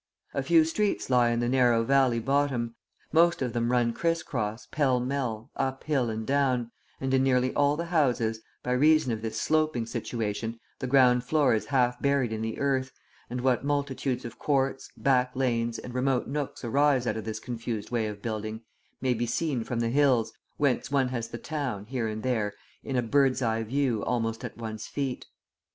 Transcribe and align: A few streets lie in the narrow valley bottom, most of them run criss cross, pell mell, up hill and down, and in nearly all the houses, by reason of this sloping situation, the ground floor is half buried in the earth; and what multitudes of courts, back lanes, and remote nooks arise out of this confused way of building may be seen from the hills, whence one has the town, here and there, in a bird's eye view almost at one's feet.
A 0.33 0.41
few 0.41 0.63
streets 0.65 1.11
lie 1.11 1.29
in 1.29 1.41
the 1.41 1.47
narrow 1.47 1.83
valley 1.83 2.17
bottom, 2.17 2.73
most 3.11 3.39
of 3.43 3.53
them 3.53 3.71
run 3.71 3.93
criss 3.93 4.23
cross, 4.23 4.65
pell 4.65 4.99
mell, 4.99 5.51
up 5.55 5.83
hill 5.83 6.09
and 6.09 6.25
down, 6.25 6.71
and 6.99 7.13
in 7.13 7.21
nearly 7.21 7.53
all 7.53 7.77
the 7.77 7.85
houses, 7.85 8.41
by 8.63 8.71
reason 8.71 9.11
of 9.11 9.21
this 9.21 9.39
sloping 9.39 9.85
situation, 9.85 10.59
the 10.79 10.87
ground 10.87 11.23
floor 11.23 11.53
is 11.53 11.67
half 11.67 12.01
buried 12.01 12.33
in 12.33 12.41
the 12.41 12.57
earth; 12.57 12.91
and 13.29 13.41
what 13.41 13.63
multitudes 13.63 14.25
of 14.25 14.39
courts, 14.39 14.89
back 14.97 15.35
lanes, 15.35 15.77
and 15.77 15.93
remote 15.93 16.25
nooks 16.27 16.63
arise 16.63 17.05
out 17.05 17.15
of 17.17 17.25
this 17.25 17.39
confused 17.39 17.91
way 17.91 18.07
of 18.07 18.23
building 18.23 18.61
may 19.01 19.13
be 19.13 19.27
seen 19.27 19.63
from 19.63 19.81
the 19.81 19.89
hills, 19.89 20.33
whence 20.57 20.89
one 20.89 21.09
has 21.09 21.27
the 21.27 21.37
town, 21.37 21.85
here 21.85 22.07
and 22.07 22.23
there, 22.23 22.55
in 22.83 22.95
a 22.95 23.03
bird's 23.03 23.43
eye 23.43 23.61
view 23.61 24.03
almost 24.03 24.43
at 24.43 24.57
one's 24.57 24.87
feet. 24.87 25.27